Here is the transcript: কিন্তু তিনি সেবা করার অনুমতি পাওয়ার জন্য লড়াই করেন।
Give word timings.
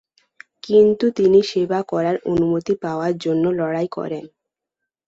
কিন্তু 0.63 1.05
তিনি 1.17 1.39
সেবা 1.43 1.79
করার 1.83 2.17
অনুমতি 2.25 2.73
পাওয়ার 2.83 3.13
জন্য 3.17 3.43
লড়াই 3.59 3.87
করেন। 3.91 4.25